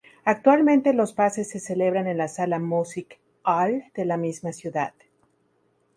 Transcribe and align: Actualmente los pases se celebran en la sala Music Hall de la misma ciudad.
Actualmente 0.25 0.93
los 0.93 1.13
pases 1.13 1.51
se 1.51 1.59
celebran 1.59 2.07
en 2.07 2.17
la 2.17 2.27
sala 2.27 2.57
Music 2.57 3.19
Hall 3.45 3.83
de 3.93 4.03
la 4.05 4.17
misma 4.17 4.51
ciudad. 4.51 4.93